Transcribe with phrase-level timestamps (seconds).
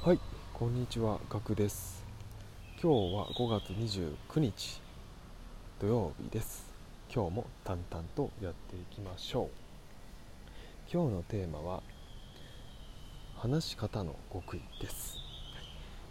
[0.00, 0.20] はい、
[0.54, 2.04] こんにちは、ガクです。
[2.80, 4.80] 今日は5月29日
[5.80, 6.72] 土曜日です。
[7.12, 9.48] 今日も淡々とやっていきましょう。
[10.90, 11.82] 今日のテーマは
[13.36, 15.18] 話し方の極意です。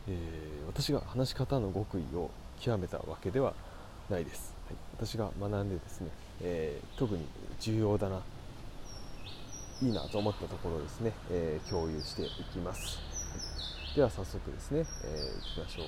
[0.09, 2.29] えー私が話し方の極意を
[2.59, 3.53] 極めたわけでは
[4.09, 4.53] ないです。
[4.67, 6.09] はい、私が学んでですね、
[6.41, 7.25] えー特に
[7.61, 8.21] 重要だな、
[9.81, 13.16] いいなと思ったところですね、えー共有していきます。
[13.97, 15.85] では早速ですね、えー、いきましょう、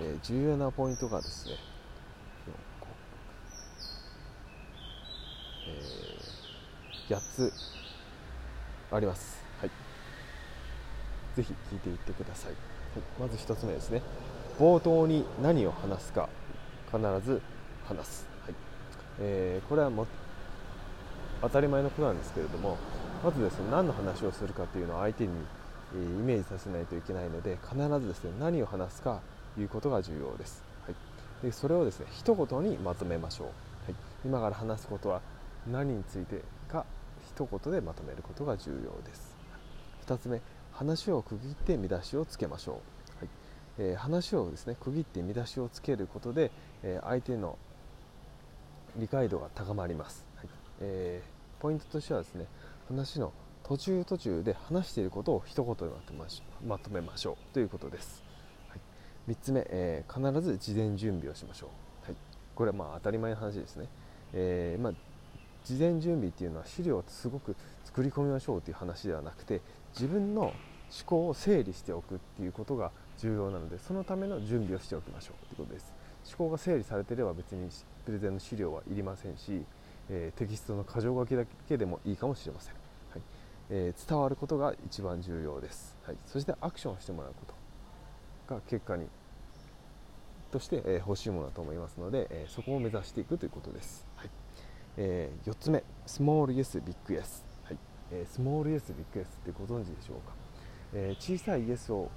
[0.00, 1.56] えー重要なポイントがですね
[2.48, 2.86] 4 5
[5.68, 7.52] えー8つ
[8.90, 9.70] あります、はい、
[11.36, 12.58] ぜひ聞いていってください、はい、
[13.20, 14.00] まず1つ目ですね。
[14.58, 16.30] 冒頭に何を話すか
[16.90, 17.42] 必ず
[17.84, 18.54] 話す、はい。
[19.18, 20.06] えーこれはも
[21.42, 22.78] 当たり前のことなんですけれども
[23.22, 25.59] まずですね何の話をするかというのを相手にえー
[25.94, 29.20] イメージさせないといけないので必ずですね何を話すか
[29.58, 30.94] いうことが重要です、はい、
[31.44, 33.52] でそれをですね一言にまとめましょう、は
[33.90, 35.20] い、今から話すことは
[35.70, 36.86] 何についてか
[37.34, 39.36] 一言でまとめることが重要です。
[40.06, 40.40] 2つ目
[40.72, 42.80] 話を区切って見出しをつけましょ
[43.16, 43.28] う、はい。
[43.78, 46.50] えー話をですね区切って見出しをつけることで、
[46.82, 47.58] えー相手の
[48.96, 50.48] 理解度が高まります、はい。
[50.80, 52.46] えーポイントとしてはですね
[52.88, 53.32] 話の
[53.70, 58.24] 途中途中で話していることを一言でまとめましまとましょうということです、
[58.68, 58.80] はい、
[59.30, 61.68] 3つ目、えー必ず事前準備をしましょ
[62.02, 62.16] う、はい、
[62.56, 63.86] これはまあ当たり前の話ですね、
[64.32, 64.92] えーまあ、
[65.62, 67.54] 事前準備っていうのは資料をすごく
[67.84, 69.60] 作り込みましょうという話ではなくて
[69.94, 70.52] 自分の思
[71.06, 75.92] 考を整理しておくっていうことが重要なのでそのための準備をしておきましょうということです。
[76.26, 77.68] 思考が整理されていれば別に
[78.04, 79.62] プレゼンの資料はいりませんし、
[80.08, 82.74] えーテキストの箇条書きだけでもいいかもしれません、
[83.70, 87.54] えー伝わることが一番重要です、はい、そしてアクションをしてもらうこ
[88.48, 89.06] とが結果に
[90.50, 94.30] として、えー欲しいものだと思いますので、えーそこを目指していくということです、はい。
[94.96, 95.84] えー4つ目。
[96.06, 97.78] スモールイエスビッグイエス、はい。
[98.10, 100.34] えスモールイエスビッグイエスってご存知でしょうか、
[100.94, 102.10] え小さいイエスを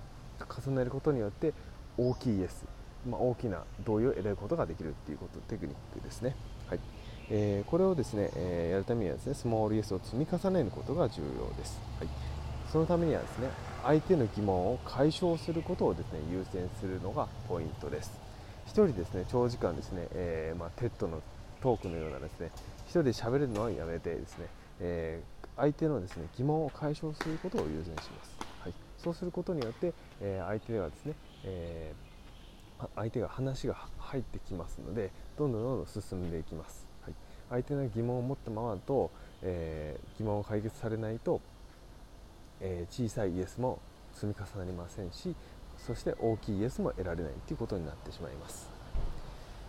[0.66, 1.54] 重ねることによって
[1.98, 2.66] 大きいイエス、
[3.08, 6.36] まあ、大きな同意を得ることができるっていうことテクニックですね、
[6.68, 6.80] はい。
[7.30, 12.08] えーこれをですね、えーやるためにはですねスモールイエスを積み重ねることが重要です、はい、
[12.72, 13.50] そのためにはですね
[13.84, 18.24] 相手の疑問を解消することをですね優先するのがポイントです。
[18.66, 21.22] 一人ですね長時間ですね、えーまあ、 TEDの
[21.62, 22.50] トークのようなですね
[22.86, 24.46] 一人で喋るのはやめてですね、
[24.80, 25.22] え
[25.56, 31.14] 相手のですね疑問を解消することを優先します、はい、そうすることによって、え相手はですね、
[31.44, 31.94] え
[32.96, 36.86] 相手が話が入ってきますのでどんどんどんどん進んでいきます、
[37.50, 39.12] 相手の疑問を持ったままだと、
[39.42, 41.42] えー疑問を解決されないと、
[42.62, 43.80] えー小さいイエスも
[44.14, 45.36] 積み重なりませんし
[45.78, 48.70] そして大きいイエスも得られないということになってしまいます、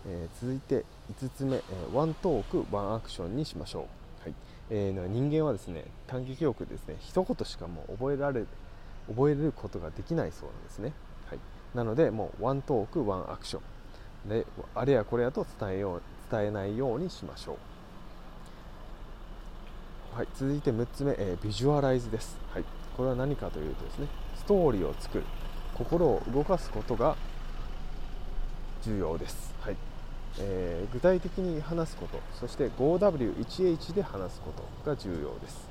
[0.07, 0.85] えー続いて
[1.19, 3.87] 5つ目、えーワントークワンアクションにしましょ
[4.21, 4.33] う、はい。
[4.69, 8.45] えー人間はですね短期記憶でですね一言しかもう覚えられ
[9.07, 10.93] 覚えることができないそうなんですね、
[11.29, 11.39] はい、
[11.75, 14.29] なのでもうワントークワンアクション。
[14.29, 16.01] であれやこれやと伝えよう
[16.35, 17.53] 伝えないようにしましょ
[20.13, 20.17] う。
[20.17, 22.63] はい、続いて6つ目、えービジュアライズです、はい、
[22.95, 24.07] これは何かというとですね
[24.37, 25.25] ストーリーを作る
[25.73, 27.17] 心を動かすことが
[28.81, 29.77] 重要です、はい
[30.39, 34.53] えー具体的に話すことそして 5W1H で話すこ
[34.85, 35.67] とが重要です、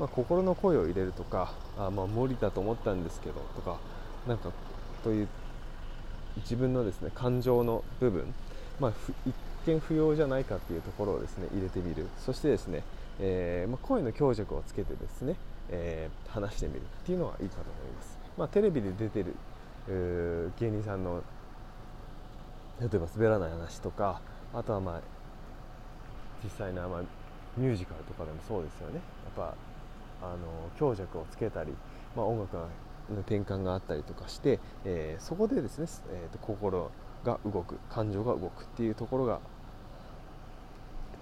[0.00, 3.78] まあ、心の声を入れるとかあ、まあ、無理だと思ったんですけどとか
[4.26, 4.52] なんか
[5.04, 5.28] という
[6.36, 8.32] 自分のですね感情の部分、
[8.80, 8.92] まあ、
[9.26, 9.34] 一
[9.66, 12.06] 見不要じゃないかっていうところをですね入れてみる。
[12.18, 12.82] そしてですね、
[13.20, 15.36] えーまあ、声の強弱をつけてですね、
[15.70, 19.34] えー話してみるっていうのはいいかと思います、まあ、テレビで出てる
[20.58, 21.22] 芸人さんの
[22.80, 24.20] 例えば滑らない話とか
[24.54, 25.00] あとはまあ
[26.42, 27.00] 実際な、まあ、
[27.56, 28.94] ミュージカルとかでもそうですよね。
[28.96, 29.02] やっ
[29.36, 29.54] ぱ
[30.26, 30.38] あの
[30.78, 31.72] 強弱をつけたり、
[32.16, 32.66] まあ、音楽の
[33.20, 36.90] 転換があったりとかして、えーそこでですね、えーと心
[37.24, 39.40] が動く感情が動くっていうところが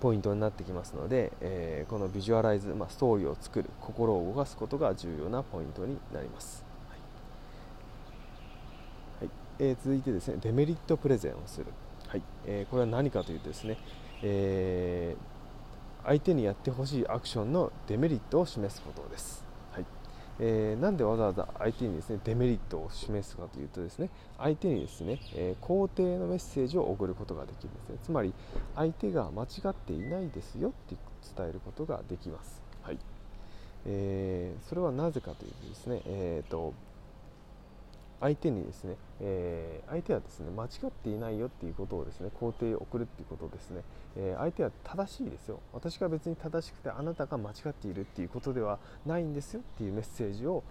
[0.01, 6.97] ポイントになってきますので、えーこのビジュアライズ、まあ、ストーリーを作る心を動かすことが重要なポイントになります、は
[9.25, 9.27] い。
[9.27, 9.31] はい。
[9.59, 11.67] えー続いてですねデメリットプレゼンをする、
[12.09, 12.23] はい。
[12.47, 13.79] えーこれは何かというとですね、
[14.23, 19.50] えー相手にやってほしいアクションのデメリットを示すことです、はい
[20.43, 24.09] えーなんでわざわざ相手にですねデメリットを示すかというとですね
[24.39, 27.99] 相手にですね、えー肯定のメッセージを送ることができるんですね。
[28.03, 28.33] つまり
[28.75, 30.97] 相手が間違っていないですよって
[31.37, 32.99] 伝えることができます、はい。
[33.85, 36.73] えーそれはなぜかというとですね、えーと
[38.21, 43.83] 相手にですね、えー、相手はですね間違っていないよっていうことをですね肯定送るっていうことですね、
[44.17, 45.61] えー、相手は正しいですよ。
[45.73, 50.63] 私が別に正しくてあなたが間違っているっていうことではないんですよっていうメッセージを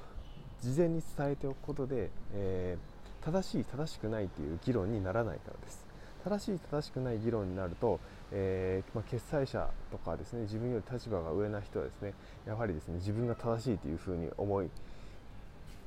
[0.61, 5.89] 事前に伝えておくことで、えー、正しい正しくないっていう議論にならないからです。
[6.23, 7.99] 正しい正しくない議論になると、
[8.31, 12.13] えー、まあ、決裁者とかですね自分より立場が上な人はですね
[12.45, 14.69] やはりですね自分が正しいというふうに思い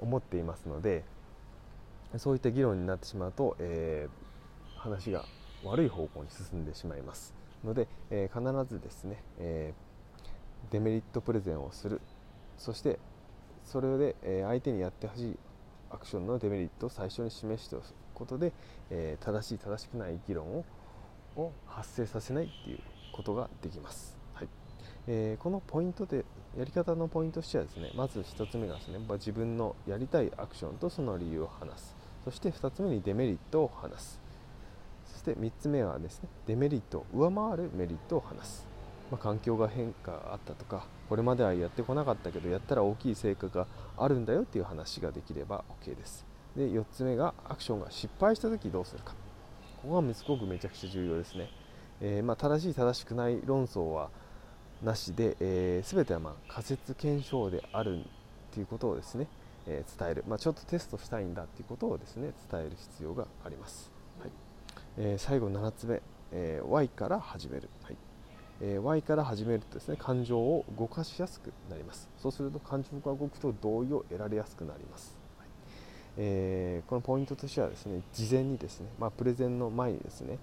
[0.00, 1.04] 思っていますので
[2.18, 5.24] そういった議論になってしまうと、えー、話が
[5.64, 7.34] 悪い方向に進んでしまいます。
[7.64, 9.72] ので、えー、必ずですね、え
[10.70, 12.00] デメリットプレゼンをする。
[12.58, 12.98] そして
[13.64, 15.38] それで、え相手にやってほしい
[15.90, 18.52] アクションのデメリットを最初に示しておくことで、
[18.90, 20.64] えー、正しい正しくない議論を
[21.36, 22.78] を発生させないっていう
[23.12, 24.16] ことができます。
[24.34, 24.48] はい。
[25.06, 26.24] えー、このポイントで
[26.56, 32.01] やり方のポイントとしてはですねまず1つ目がですね、まあ、自分のやりたいアクションとその理由を話す。
[32.24, 34.20] そして2つ目にデメリットを話す。
[35.06, 38.66] そして3つ目はですねデメリットを上回るメリットを話す、
[39.10, 43.66] まあ、環境が変化があったとかこれまではやってこなかったけどやったら大きい成果が
[43.98, 46.24] あるんだよっていう話ができれば OK です。
[46.56, 49.14] で4つ目がアクションが失敗した時どうするか。
[49.82, 51.50] ここがすごくめちゃくちゃ重要ですね、
[52.00, 54.10] えー、まあ、正しい正しくない論争は
[54.80, 58.04] なしで、えー、全てはま仮説検証である
[58.52, 59.26] ということをですね、
[59.66, 64.30] え、伝える、まあ、ちょっとテストしたいんだということをですね伝える必要があります、はい。
[64.96, 67.96] え最後7つ目、え Y から始める、はい。
[68.60, 72.08] え Y から始めるとですね感情を動かしやすくなります。
[72.18, 75.22] そうすると感情が動くと同意を得られやすくなります。
[76.16, 80.38] えー、このポイントとしてはですね事前にですね、まあ、プレゼンの前にですね、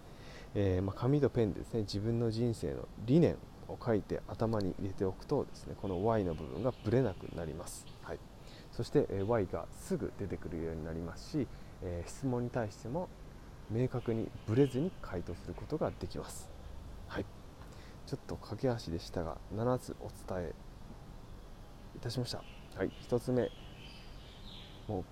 [0.56, 3.36] え、まあ、紙とペンでですね自分の人生の理念
[3.68, 7.86] を書いて頭に入れておくとですねこの Y の部分がぶれなくなります、
[8.80, 11.48] そして、Y がすぐ出てくるようになりますし、
[11.82, 13.10] え質問に対しても
[13.70, 16.50] 明確にぶれずに回答することができます、
[17.08, 17.26] はい、
[18.08, 20.54] ちょっと駆け足でしたが7つお伝え
[21.98, 22.42] いたしました、
[22.78, 23.50] はい、1つ目。
[24.88, 25.04] 目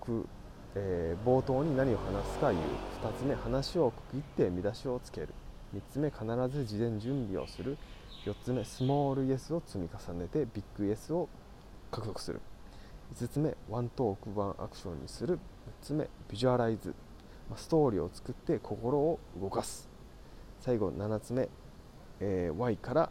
[0.76, 2.64] えー、冒頭に何を話すか言う
[3.04, 5.30] 2つ目話を区切って見出しをつける。
[5.76, 6.26] 3つ目必
[6.58, 7.78] ず事前準備をする。
[8.26, 11.28] 4つ目スモールイエスを積み重ねてビッグイエスを
[11.92, 12.40] 獲得する。
[13.16, 15.36] 5つ目ワントークワンアクションにする。
[15.36, 15.40] 6
[15.82, 16.94] つ目ビジュアライズ。
[17.56, 19.90] ストーリーを作って心を動かす。
[20.60, 21.50] 最後7つ目、
[22.20, 23.10] えー、Y から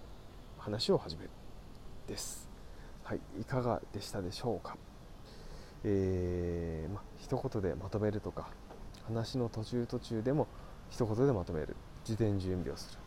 [0.59, 1.31] 話を始める。
[2.07, 2.49] です。
[3.03, 4.77] はいいかがでしたでしょうか？
[5.85, 8.49] えー、ま、一言でまとめるとか
[9.07, 10.49] 話の途中途中でも
[10.91, 11.77] 一言でまとめる。
[12.05, 12.99] 事前準備をする、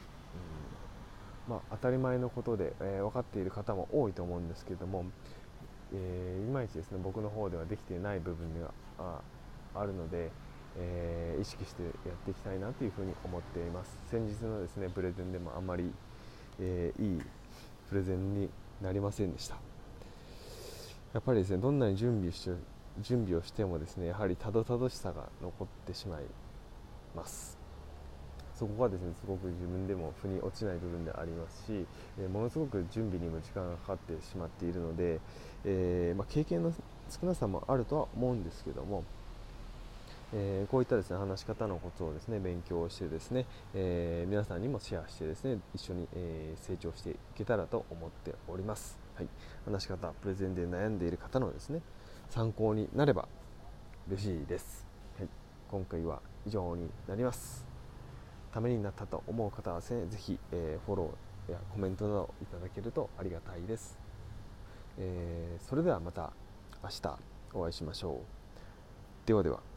[1.47, 5.05] うん、まあ、当たり前のことで、えー、分かっている方も多いと思うんですけれども、
[5.93, 8.71] えー、いまいちですね僕の方ではできていない部分が
[9.75, 10.29] あるので、
[10.77, 11.91] えー、意識してやっ
[12.25, 13.97] ていきたいなというふうに思っています。
[14.09, 15.91] 先日のですねプレゼンでもあまり、
[16.59, 17.21] えいい
[17.89, 18.49] プレゼンに
[18.81, 19.55] なりませんでした。
[21.13, 22.51] やっぱりですねどんなに準備して
[23.01, 26.23] 準備をしてもですねやはりたどたどしさが残ってしまい
[27.15, 27.58] ます。
[28.59, 31.85] そこがですねすごく自分でも腑に落ちない部分でありますし、
[32.19, 35.21] え、ものすごく準備にも時間がかかってしまっているので、
[35.63, 36.73] えー、まあ、経験の
[37.09, 39.05] 少なさもあるとは思うんですけども、
[40.33, 48.99] えー、こういったですね話し方のコツをですね勉強してですね、え皆さんにもシェアしてですね一緒に、え成長していけたらと思っております。
[49.15, 49.27] はい、
[49.65, 51.81] 話し方プレゼンで悩んでいる方のですね
[52.29, 53.27] 参考になれば
[54.07, 54.85] 嬉しいです、
[55.17, 55.27] はい、
[55.69, 57.68] 今回は以上になります。
[58.51, 63.97] ためになったと思う方はですねぜひ、えー、フォローやコメントなどいただけるとありがたいです、
[64.97, 66.33] えー、それではまた
[66.83, 67.17] 明日
[67.53, 69.27] お会いしましょう。
[69.27, 69.68] ではでは。